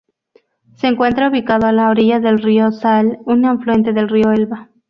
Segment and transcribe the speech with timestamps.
[0.77, 4.67] Se encuentra ubicado a la orilla del río Saale, un afluente del río Elba.